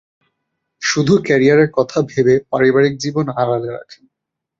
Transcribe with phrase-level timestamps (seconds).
[0.81, 4.03] শুধু ক্যারিয়ারের কথা ভেবে পারিবারিক জীবন আড়াল রাখেন।